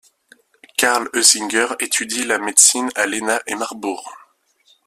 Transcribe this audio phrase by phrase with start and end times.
[0.79, 4.11] Karl Heusinger étudie la médecine à Iéna et Marbourg.